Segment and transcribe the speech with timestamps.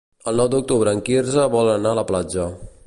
[0.29, 2.51] El nou d'octubre en Quirze vol anar a la platja.